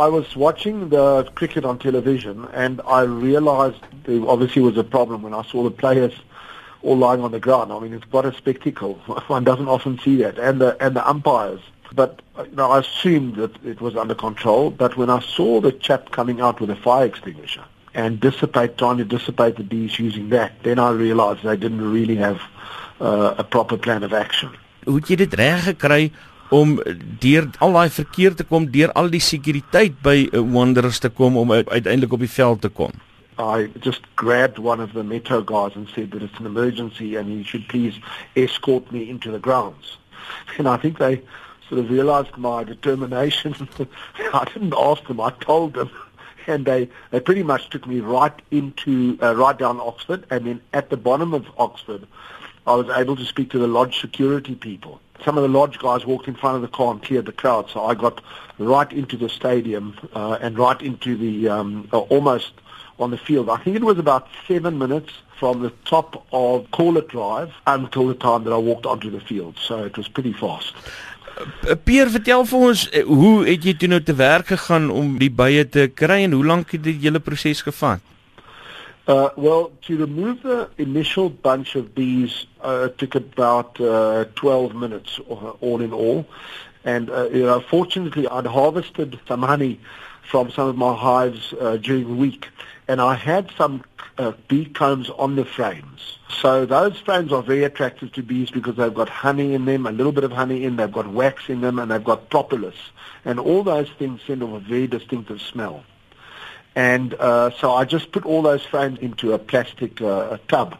I 0.00 0.08
was 0.08 0.34
watching 0.34 0.88
the 0.88 1.24
cricket 1.34 1.66
on 1.66 1.78
television 1.78 2.48
and 2.54 2.80
I 2.86 3.02
realized 3.02 3.82
there 4.04 4.26
obviously 4.26 4.62
was 4.62 4.78
a 4.78 4.84
problem 4.96 5.20
when 5.20 5.34
I 5.34 5.42
saw 5.42 5.62
the 5.62 5.70
players 5.70 6.14
all 6.82 6.96
lying 6.96 7.20
on 7.20 7.32
the 7.32 7.40
ground. 7.40 7.70
I 7.70 7.78
mean, 7.80 7.92
it's 7.92 8.06
quite 8.06 8.24
a 8.24 8.32
spectacle. 8.32 8.94
One 9.26 9.44
doesn't 9.44 9.68
often 9.68 9.98
see 9.98 10.16
that. 10.22 10.38
And 10.38 10.58
the, 10.58 10.70
and 10.82 10.96
the 10.96 11.06
umpires. 11.06 11.60
But, 11.92 12.22
you 12.38 12.56
know, 12.56 12.70
I 12.70 12.78
assumed 12.78 13.36
that 13.36 13.62
it 13.62 13.82
was 13.82 13.94
under 13.94 14.14
control. 14.14 14.70
But 14.70 14.96
when 14.96 15.10
I 15.10 15.20
saw 15.20 15.60
the 15.60 15.72
chap 15.72 16.12
coming 16.12 16.40
out 16.40 16.62
with 16.62 16.70
a 16.70 16.76
fire 16.76 17.04
extinguisher 17.04 17.64
and 17.92 18.18
dissipate, 18.20 18.78
trying 18.78 18.96
to 18.98 19.04
dissipate 19.04 19.56
the 19.56 19.64
bees 19.64 19.98
using 19.98 20.30
that, 20.30 20.52
then 20.62 20.78
I 20.78 20.92
realized 20.92 21.42
they 21.42 21.58
didn't 21.58 21.92
really 21.92 22.16
have 22.16 22.40
uh, 23.00 23.34
a 23.36 23.44
proper 23.44 23.76
plan 23.76 24.02
of 24.02 24.14
action. 24.14 24.50
Hoe 24.84 24.96
het 24.96 25.10
jy 25.12 25.16
dit 25.20 25.34
reg 25.36 25.64
gekry 25.66 26.06
om 26.50 26.78
deur 27.22 27.46
al 27.58 27.72
daai 27.78 27.90
verkeer 27.90 28.34
te 28.34 28.44
kom, 28.44 28.66
deur 28.70 28.92
al 28.98 29.10
die 29.10 29.22
sekuriteit 29.22 30.00
by 30.02 30.28
Wanderers 30.32 30.98
te 30.98 31.08
kom 31.08 31.36
om 31.36 31.52
uiteindelik 31.52 32.12
op 32.12 32.26
die 32.26 32.34
veld 32.34 32.60
te 32.60 32.68
kom? 32.68 32.92
I 33.40 33.70
just 33.80 34.02
grabbed 34.16 34.58
one 34.58 34.80
of 34.80 34.92
the 34.92 35.02
metro 35.02 35.40
guys 35.40 35.74
and 35.74 35.88
said 35.94 36.10
that 36.10 36.22
it's 36.22 36.38
an 36.38 36.46
emergency 36.46 37.16
and 37.16 37.28
he 37.28 37.42
should 37.42 37.68
please 37.68 37.98
escort 38.36 38.92
me 38.92 39.08
into 39.08 39.30
the 39.30 39.38
grounds. 39.38 39.96
And 40.58 40.68
I 40.68 40.76
think 40.76 40.98
they 40.98 41.22
sort 41.68 41.80
of 41.80 41.90
realized 41.90 42.36
my 42.36 42.64
determination. 42.64 43.68
I 44.34 44.44
didn't 44.52 44.74
ask 44.76 45.06
them, 45.06 45.20
I 45.20 45.30
told 45.40 45.74
them. 45.74 45.90
And 46.46 46.64
they, 46.64 46.88
they 47.10 47.20
pretty 47.20 47.42
much 47.42 47.68
took 47.70 47.86
me 47.86 48.00
right 48.00 48.32
into, 48.50 49.18
uh, 49.22 49.36
right 49.36 49.56
down 49.56 49.78
Oxford. 49.78 50.26
And 50.30 50.46
then 50.46 50.60
at 50.72 50.90
the 50.90 50.96
bottom 50.96 51.32
of 51.32 51.46
Oxford, 51.58 52.06
I 52.66 52.74
was 52.74 52.88
able 52.88 53.14
to 53.16 53.24
speak 53.24 53.50
to 53.50 53.58
the 53.58 53.68
lodge 53.68 54.00
security 54.00 54.54
people. 54.54 55.00
Some 55.24 55.36
of 55.36 55.42
the 55.42 55.48
lodge 55.48 55.78
guys 55.78 56.06
walked 56.06 56.28
in 56.28 56.34
front 56.34 56.56
of 56.56 56.62
the 56.62 56.68
car 56.68 56.92
and 56.92 57.02
cleared 57.02 57.26
the 57.26 57.32
crowd. 57.32 57.68
So 57.70 57.84
I 57.84 57.94
got 57.94 58.22
right 58.58 58.90
into 58.92 59.16
the 59.16 59.28
stadium 59.28 59.96
uh, 60.14 60.38
and 60.40 60.58
right 60.58 60.80
into 60.80 61.16
the, 61.16 61.48
um, 61.48 61.88
uh, 61.92 61.98
almost 61.98 62.52
on 62.98 63.10
the 63.10 63.18
field. 63.18 63.48
I 63.48 63.56
think 63.56 63.76
it 63.76 63.84
was 63.84 63.98
about 63.98 64.28
seven 64.46 64.78
minutes 64.78 65.10
from 65.38 65.62
the 65.62 65.72
top 65.84 66.26
of 66.32 66.66
Corlett 66.70 67.08
Drive 67.08 67.52
until 67.66 68.06
the 68.08 68.14
time 68.14 68.44
that 68.44 68.52
I 68.52 68.58
walked 68.58 68.86
onto 68.86 69.10
the 69.10 69.20
field. 69.20 69.58
So 69.58 69.84
it 69.84 69.96
was 69.96 70.08
pretty 70.08 70.32
fast. 70.32 70.74
Uh, 71.66 71.74
Pierre, 71.74 72.10
vertel 72.12 72.44
vir 72.44 72.64
ons 72.68 72.82
uh, 72.90 73.02
hoe 73.08 73.32
het 73.46 73.64
jy 73.64 73.72
toe 73.80 73.88
nou 73.88 74.00
te 74.04 74.14
werk 74.18 74.50
gegaan 74.52 74.90
om 74.92 75.14
die 75.20 75.30
bye 75.32 75.64
te 75.64 75.86
kry 75.88 76.24
en 76.26 76.36
hoe 76.36 76.44
lank 76.44 76.74
het 76.76 76.84
die 76.84 76.98
hele 77.00 77.22
proses 77.24 77.62
gevat? 77.64 78.04
Uh, 79.10 79.28
well, 79.34 79.72
to 79.82 79.96
remove 79.98 80.40
the 80.44 80.70
initial 80.78 81.28
bunch 81.28 81.74
of 81.74 81.96
bees 81.96 82.46
uh, 82.60 82.86
took 82.90 83.16
about 83.16 83.80
uh, 83.80 84.24
12 84.36 84.72
minutes 84.76 85.18
all 85.60 85.82
in 85.82 85.92
all. 85.92 86.24
And, 86.84 87.10
uh, 87.10 87.28
you 87.28 87.42
know, 87.42 87.58
fortunately, 87.58 88.28
I'd 88.28 88.46
harvested 88.46 89.18
some 89.26 89.42
honey 89.42 89.80
from 90.22 90.52
some 90.52 90.68
of 90.68 90.76
my 90.76 90.94
hives 90.94 91.52
uh, 91.60 91.78
during 91.78 92.06
the 92.06 92.14
week. 92.14 92.50
And 92.86 93.00
I 93.00 93.14
had 93.16 93.50
some 93.58 93.82
uh, 94.16 94.30
bee 94.46 94.66
combs 94.66 95.10
on 95.10 95.34
the 95.34 95.44
frames. 95.44 96.18
So 96.40 96.64
those 96.64 96.96
frames 97.00 97.32
are 97.32 97.42
very 97.42 97.64
attractive 97.64 98.12
to 98.12 98.22
bees 98.22 98.52
because 98.52 98.76
they've 98.76 98.94
got 98.94 99.08
honey 99.08 99.54
in 99.54 99.64
them, 99.64 99.86
a 99.86 99.90
little 99.90 100.12
bit 100.12 100.22
of 100.22 100.30
honey 100.30 100.62
in, 100.62 100.76
they've 100.76 100.92
got 100.92 101.08
wax 101.08 101.48
in 101.48 101.62
them, 101.62 101.80
and 101.80 101.90
they've 101.90 102.04
got 102.04 102.30
propolis. 102.30 102.76
And 103.24 103.40
all 103.40 103.64
those 103.64 103.90
things 103.98 104.20
send 104.24 104.44
off 104.44 104.52
a 104.52 104.60
very 104.60 104.86
distinctive 104.86 105.42
smell. 105.42 105.82
And 106.74 107.14
uh, 107.14 107.50
so 107.50 107.74
I 107.74 107.84
just 107.84 108.12
put 108.12 108.24
all 108.24 108.42
those 108.42 108.64
frames 108.64 108.98
into 109.00 109.32
a 109.32 109.38
plastic 109.38 110.00
uh, 110.00 110.38
tub 110.48 110.78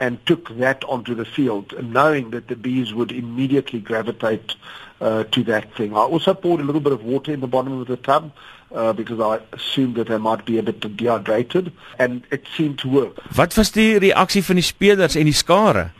and 0.00 0.24
took 0.26 0.56
that 0.58 0.84
onto 0.84 1.14
the 1.14 1.24
field, 1.24 1.74
knowing 1.82 2.30
that 2.30 2.48
the 2.48 2.56
bees 2.56 2.92
would 2.92 3.12
immediately 3.12 3.80
gravitate 3.80 4.54
uh, 5.00 5.24
to 5.24 5.44
that 5.44 5.72
thing. 5.74 5.92
I 5.92 6.00
also 6.00 6.34
poured 6.34 6.60
a 6.60 6.64
little 6.64 6.80
bit 6.80 6.92
of 6.92 7.04
water 7.04 7.32
in 7.32 7.40
the 7.40 7.46
bottom 7.46 7.80
of 7.80 7.86
the 7.86 7.96
tub 7.96 8.32
uh, 8.72 8.92
because 8.92 9.20
I 9.20 9.40
assumed 9.54 9.96
that 9.96 10.08
they 10.08 10.18
might 10.18 10.44
be 10.44 10.58
a 10.58 10.62
bit 10.62 10.80
dehydrated, 10.96 11.72
and 11.98 12.22
it 12.30 12.46
seemed 12.56 12.78
to 12.80 12.88
work. 12.88 13.18
Wat 13.36 13.56
was 13.56 13.70
die 13.70 13.98
reaksie 13.98 14.42
van 14.42 14.56
die 14.56 14.66
spelers 14.66 15.16
en 15.16 15.24
die 15.24 15.36
skare? 15.36 15.90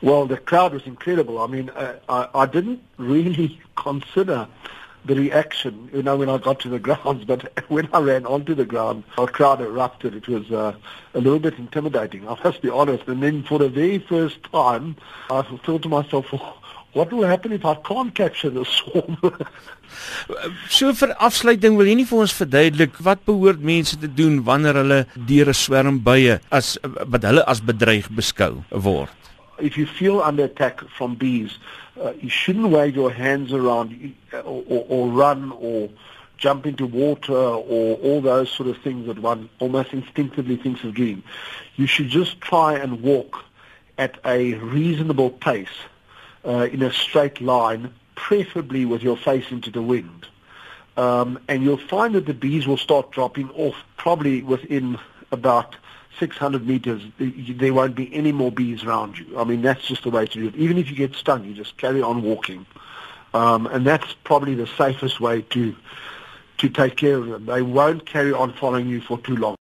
Well, 0.00 0.26
the 0.26 0.36
crowd 0.36 0.72
was 0.72 0.86
incredible. 0.86 1.38
I 1.38 1.46
mean, 1.46 1.70
uh, 1.70 1.94
I, 2.08 2.28
I 2.34 2.46
didn't 2.46 2.80
really 2.96 3.60
consider 3.76 4.46
the 5.06 5.14
reaction, 5.14 5.88
you 5.92 6.02
know, 6.02 6.16
when 6.16 6.28
I 6.28 6.38
got 6.38 6.60
to 6.60 6.68
the 6.68 6.78
grounds. 6.78 7.24
But 7.24 7.52
when 7.68 7.88
I 7.92 8.00
ran 8.00 8.26
onto 8.26 8.54
the 8.54 8.64
ground, 8.64 9.04
a 9.18 9.26
crowd 9.26 9.60
erupted. 9.60 10.14
It 10.14 10.28
was 10.28 10.50
uh, 10.50 10.74
a 11.14 11.20
little 11.20 11.38
bit 11.38 11.58
intimidating, 11.58 12.28
I 12.28 12.36
must 12.42 12.62
be 12.62 12.70
honest. 12.70 13.06
And 13.08 13.22
then 13.22 13.42
for 13.42 13.58
the 13.58 13.68
very 13.68 13.98
first 13.98 14.42
time, 14.44 14.96
I 15.30 15.42
thought 15.42 15.82
to 15.82 15.88
myself, 15.88 16.26
what 16.92 17.12
will 17.12 17.26
happen 17.26 17.52
if 17.52 17.64
I 17.64 17.74
can't 17.74 18.14
capture 18.14 18.50
the 18.50 18.64
swarm? 18.76 19.16
so 20.68 20.90
vir 20.98 21.12
afsluiting 21.22 21.76
wil 21.78 21.86
jy 21.88 21.94
nie 22.00 22.06
vir 22.08 22.22
ons 22.24 22.34
verduidelik 22.34 22.96
wat 23.06 23.22
behoort 23.28 23.62
mense 23.70 23.94
te 24.02 24.08
doen 24.20 24.40
wanneer 24.48 24.80
hulle 24.80 24.98
deur 25.28 25.52
'n 25.52 25.58
swerm 25.60 26.00
bye 26.08 26.40
as 26.50 26.74
wat 26.82 27.28
hulle 27.28 27.44
as 27.46 27.62
bedreig 27.70 28.10
beskou 28.10 28.64
word? 28.88 29.25
If 29.58 29.78
you 29.78 29.86
feel 29.86 30.20
under 30.20 30.44
attack 30.44 30.80
from 30.88 31.14
bees, 31.14 31.58
uh, 32.00 32.12
you 32.20 32.28
shouldn't 32.28 32.68
wave 32.68 32.94
your 32.94 33.10
hands 33.10 33.52
around 33.52 34.14
or, 34.32 34.64
or, 34.68 34.86
or 34.88 35.08
run 35.08 35.52
or 35.52 35.88
jump 36.36 36.66
into 36.66 36.86
water 36.86 37.32
or 37.32 37.96
all 37.96 38.20
those 38.20 38.50
sort 38.50 38.68
of 38.68 38.76
things 38.78 39.06
that 39.06 39.18
one 39.18 39.48
almost 39.58 39.92
instinctively 39.92 40.56
thinks 40.56 40.84
of 40.84 40.94
doing. 40.94 41.22
You 41.76 41.86
should 41.86 42.08
just 42.08 42.40
try 42.40 42.74
and 42.74 43.02
walk 43.02 43.44
at 43.98 44.18
a 44.24 44.54
reasonable 44.54 45.30
pace 45.30 45.68
uh, 46.44 46.68
in 46.70 46.82
a 46.82 46.92
straight 46.92 47.40
line, 47.40 47.92
preferably 48.14 48.84
with 48.84 49.02
your 49.02 49.16
face 49.16 49.50
into 49.50 49.70
the 49.70 49.82
wind. 49.82 50.26
Um, 50.96 51.38
and 51.48 51.62
you'll 51.62 51.76
find 51.76 52.14
that 52.14 52.26
the 52.26 52.34
bees 52.34 52.66
will 52.66 52.76
start 52.76 53.10
dropping 53.10 53.50
off 53.50 53.76
probably 53.96 54.42
within 54.42 54.98
about 55.32 55.76
600 56.18 56.66
meters, 56.66 57.02
there 57.18 57.74
won't 57.74 57.94
be 57.94 58.12
any 58.14 58.32
more 58.32 58.50
bees 58.50 58.84
around 58.84 59.18
you. 59.18 59.38
I 59.38 59.44
mean, 59.44 59.62
that's 59.62 59.86
just 59.86 60.02
the 60.02 60.10
way 60.10 60.26
to 60.26 60.32
do 60.32 60.48
it. 60.48 60.56
Even 60.56 60.78
if 60.78 60.88
you 60.90 60.96
get 60.96 61.14
stung, 61.14 61.44
you 61.44 61.54
just 61.54 61.76
carry 61.76 62.02
on 62.02 62.22
walking. 62.22 62.66
Um, 63.34 63.66
and 63.66 63.86
that's 63.86 64.14
probably 64.24 64.54
the 64.54 64.66
safest 64.66 65.20
way 65.20 65.42
to 65.42 65.76
to 66.58 66.70
take 66.70 66.96
care 66.96 67.18
of 67.18 67.26
them. 67.26 67.44
They 67.44 67.60
won't 67.60 68.06
carry 68.06 68.32
on 68.32 68.54
following 68.54 68.88
you 68.88 69.02
for 69.02 69.18
too 69.18 69.36
long. 69.36 69.56